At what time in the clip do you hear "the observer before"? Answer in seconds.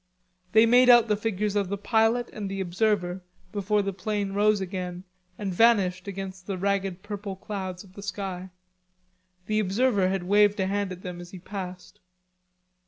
2.49-3.83